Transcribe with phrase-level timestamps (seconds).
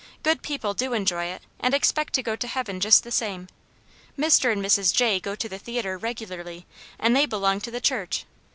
[0.23, 3.47] Good people do enjoy it, and expect to go to heaven just the same.
[4.17, 4.51] Mr.
[4.51, 4.91] and Mrs.
[4.91, 6.65] Jay go to the theatre regularly,
[6.97, 8.25] and they belong to the church.